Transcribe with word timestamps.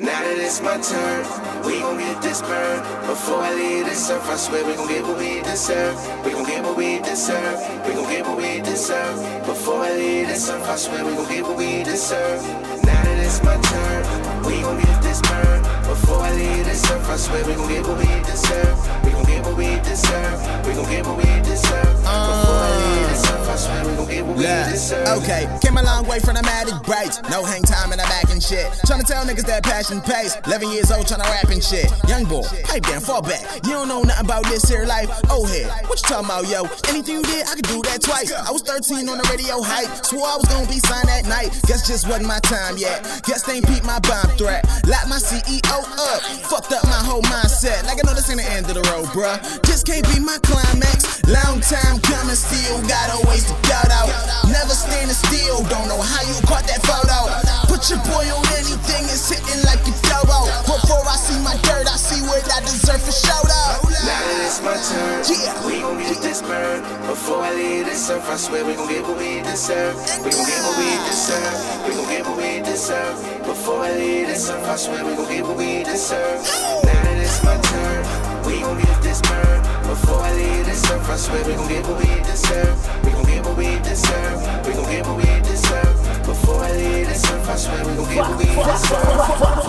Now 0.00 0.22
that 0.22 0.38
it's 0.38 0.62
my 0.62 0.80
turn, 0.80 1.28
we 1.62 1.78
gon' 1.78 1.98
get 1.98 2.22
this 2.22 2.40
burn. 2.40 2.80
Before 3.06 3.36
I 3.36 3.52
leave 3.52 3.84
this 3.84 4.10
earth, 4.10 4.26
I 4.30 4.36
swear 4.36 4.64
we 4.64 4.74
gon' 4.74 4.88
get 4.88 5.04
what 5.04 5.18
we 5.18 5.42
deserve. 5.42 5.94
We 6.24 6.32
gon' 6.32 6.46
get 6.46 6.64
what 6.64 6.74
we 6.78 7.00
deserve. 7.00 7.60
We 7.86 7.92
gon' 7.92 8.08
get 8.08 8.26
what 8.26 8.38
we 8.38 8.62
deserve. 8.62 9.44
Before 9.44 9.84
I 9.84 9.92
leave 9.92 10.28
this 10.28 10.48
earth, 10.48 10.66
I 10.66 10.76
swear 10.76 11.04
we 11.04 11.12
gon' 11.12 11.28
get 11.28 11.42
what 11.44 11.58
we 11.58 11.82
deserve. 11.84 12.40
Now 12.82 13.04
that 13.04 13.18
it's 13.26 13.44
my 13.44 13.60
turn, 13.60 14.39
Okay, 24.70 25.50
came 25.60 25.78
a 25.78 25.82
long 25.82 26.06
way 26.06 26.20
from 26.20 26.38
the 26.38 26.46
Matic 26.46 26.86
Brights. 26.86 27.20
No 27.26 27.42
hang 27.42 27.62
time 27.62 27.90
in 27.90 27.98
the 27.98 28.06
back 28.06 28.30
and 28.30 28.40
shit. 28.40 28.70
Tryna 28.86 29.02
tell 29.02 29.26
niggas 29.26 29.44
that 29.50 29.64
passion 29.64 30.00
pays. 30.00 30.38
11 30.46 30.70
years 30.70 30.92
old 30.92 31.06
tryna 31.06 31.26
rap 31.26 31.50
and 31.50 31.58
shit. 31.62 31.90
Young 32.06 32.24
boy, 32.24 32.46
pipe 32.62 32.86
down, 32.86 33.00
fall 33.00 33.20
back. 33.20 33.42
You 33.66 33.74
don't 33.74 33.88
know 33.88 34.02
nothing 34.02 34.24
about 34.24 34.44
this 34.46 34.62
here 34.70 34.86
life. 34.86 35.10
Oh, 35.28 35.42
head, 35.44 35.66
what 35.90 35.98
you 35.98 36.06
talking 36.06 36.30
about, 36.30 36.46
yo? 36.46 36.70
Anything 36.86 37.18
you 37.18 37.22
did, 37.26 37.50
I 37.50 37.58
could 37.58 37.66
do 37.66 37.82
that 37.90 37.98
twice. 37.98 38.30
I 38.30 38.52
was 38.54 38.62
13 38.62 39.08
on 39.10 39.18
the 39.18 39.26
radio 39.26 39.58
hype. 39.58 39.90
Swore 40.06 40.22
I 40.22 40.38
was 40.38 40.46
gonna 40.46 40.70
be 40.70 40.78
signed 40.78 41.10
that 41.10 41.26
night. 41.26 41.50
Guess 41.66 41.90
just 41.90 42.06
wasn't 42.06 42.30
my 42.30 42.38
time 42.38 42.78
yet. 42.78 43.02
Guess 43.26 43.50
they 43.50 43.58
ain't 43.58 43.66
peep 43.66 43.82
my 43.82 43.98
bomb 44.06 44.30
threat. 44.38 44.62
Lock 44.86 45.10
my 45.10 45.18
CEO 45.18 45.66
up. 45.66 46.22
Fucked 46.46 46.70
up 46.78 46.86
my 46.86 47.02
whole 47.02 47.26
mindset. 47.26 47.82
Like 47.90 47.98
I 47.98 48.06
know 48.06 48.14
this 48.14 48.30
ain't 48.30 48.38
the 48.38 48.46
end 48.46 48.70
of 48.70 48.78
the 48.78 48.86
road, 48.94 49.10
bruh. 49.10 49.34
Just 49.66 49.82
can't 49.82 50.06
be 50.14 50.22
my 50.22 50.38
climax. 50.46 50.79
Time 51.70 52.02
coming, 52.02 52.34
still 52.34 52.82
got 52.90 53.14
a 53.14 53.28
ways 53.30 53.46
to 53.46 53.54
go 53.62 53.78
out. 53.94 54.10
Never 54.50 54.74
standing 54.74 55.14
still, 55.14 55.62
don't 55.70 55.86
know 55.86 56.02
how 56.02 56.18
you 56.26 56.34
caught 56.42 56.66
that 56.66 56.82
photo. 56.82 57.30
Put 57.70 57.86
your 57.86 58.02
boy 58.10 58.26
on 58.26 58.42
anything, 58.58 59.06
it's 59.06 59.30
hitting 59.30 59.62
like 59.62 59.78
a 59.86 59.94
dobo. 60.02 60.50
Before 60.66 61.06
I 61.06 61.14
see 61.14 61.38
my 61.46 61.54
dirt, 61.62 61.86
I 61.86 61.94
see 61.94 62.26
what 62.26 62.42
I 62.50 62.58
deserve 62.66 62.98
for 63.06 63.14
shout 63.14 63.46
out. 63.46 63.86
Now 63.86 64.42
it's 64.42 64.58
my 64.66 64.74
turn, 64.82 65.22
Yeah. 65.30 65.54
we 65.62 65.78
gon' 65.78 65.98
get 66.02 66.18
this 66.18 66.42
burn. 66.42 66.82
Before 67.06 67.38
I 67.38 67.54
leave 67.54 67.86
this 67.86 68.10
earth, 68.10 68.26
I 68.28 68.36
swear 68.36 68.64
we 68.66 68.74
gon' 68.74 68.88
get 68.88 69.06
what 69.06 69.16
we 69.18 69.38
deserve. 69.46 69.94
We 70.26 70.34
gon' 70.34 70.46
get 70.50 70.60
what 70.66 70.74
we 70.74 70.90
deserve. 71.06 71.54
We 71.86 71.94
gon' 71.94 72.08
get 72.10 72.26
what 72.26 72.36
we 72.36 72.50
deserve. 72.66 73.14
Before 73.46 73.84
I 73.86 73.92
leave 73.94 74.26
this 74.26 74.50
earth, 74.50 74.66
I 74.66 74.74
swear 74.74 75.04
we 75.06 75.14
gon' 75.14 75.28
get 75.30 75.46
what 75.46 75.56
we 75.56 75.84
deserve. 75.86 76.42
Now 76.82 76.98
that 77.06 77.16
it's 77.22 77.38
my 77.46 77.54
turn, 77.62 78.02
we 78.42 78.58
gon' 78.58 78.74
get 78.82 78.98
this 79.06 79.22
burn. 79.22 79.62
Before 79.86 80.22
I 80.22 80.32
leave 80.34 80.66
this 80.66 80.82
earth, 80.90 80.99
swear 81.30 81.44
we 81.44 81.54
gon' 81.54 81.68
get 81.68 81.86
what 81.86 81.98
we 81.98 82.22
deserve. 82.24 83.04
We 83.04 83.12
gon' 83.12 83.24
get 83.24 83.44
what 83.44 83.56
we 83.56 83.78
deserve. 83.80 84.66
We 84.66 84.72
gon' 84.72 84.90
get 84.90 85.06
what 85.06 85.16
we 85.16 85.40
deserve. 85.48 86.26
Before 86.26 86.64
I 86.64 86.72
leave 86.72 87.06
this 87.06 87.24
earth, 87.30 87.48
I 87.48 87.56
swear 87.56 87.86
we 87.86 87.94
gon' 87.96 88.14
get 88.14 88.28
what 88.28 88.38
we 88.38 88.44
deserve. 88.46 89.59